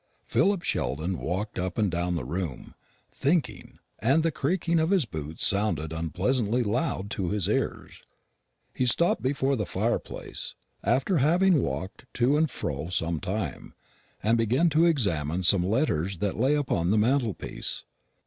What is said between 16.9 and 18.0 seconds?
mantelpiece.